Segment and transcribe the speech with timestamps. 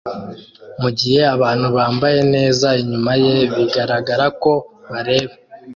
[0.81, 4.53] Mugihe abantu bambaye neza inyuma ye bigaragara ko
[4.91, 5.33] bareba